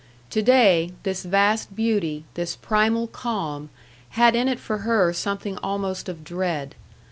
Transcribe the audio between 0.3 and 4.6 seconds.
To day, this vast beauty, this primal calm, had in it